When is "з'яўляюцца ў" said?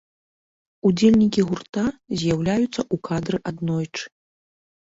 2.21-2.95